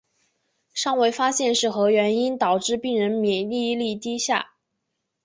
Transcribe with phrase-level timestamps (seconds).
[0.73, 4.55] 尚未发现是何原因导致病人免疫力低下。